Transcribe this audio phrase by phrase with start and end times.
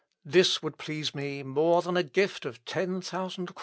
[0.25, 3.59] This would please me more than a gift of ten thousand crowns."